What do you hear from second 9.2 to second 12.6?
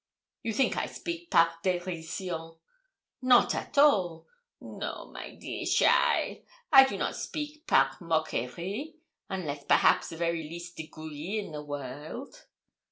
unless perhaps the very least degree in the world.'